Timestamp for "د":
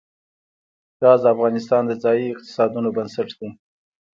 1.23-1.25, 1.87-1.91